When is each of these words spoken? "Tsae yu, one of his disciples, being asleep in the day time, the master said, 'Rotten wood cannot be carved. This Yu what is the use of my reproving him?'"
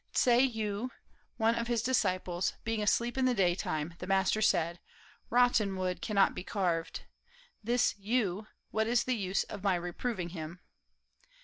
"Tsae 0.15 0.39
yu, 0.51 0.89
one 1.37 1.53
of 1.53 1.67
his 1.67 1.83
disciples, 1.83 2.53
being 2.63 2.81
asleep 2.81 3.19
in 3.19 3.25
the 3.25 3.35
day 3.35 3.53
time, 3.53 3.93
the 3.99 4.07
master 4.07 4.41
said, 4.41 4.79
'Rotten 5.29 5.75
wood 5.75 6.01
cannot 6.01 6.33
be 6.33 6.43
carved. 6.43 7.03
This 7.63 7.95
Yu 7.99 8.47
what 8.71 8.87
is 8.87 9.03
the 9.03 9.15
use 9.15 9.43
of 9.43 9.61
my 9.61 9.75
reproving 9.75 10.29
him?'" 10.29 10.59